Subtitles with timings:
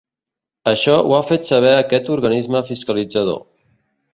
[0.71, 3.41] Així ho ha fet saber aquest organisme fiscalitzador.